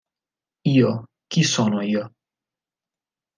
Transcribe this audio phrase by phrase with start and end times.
[0.77, 0.95] Io,
[1.27, 2.09] chi sono io?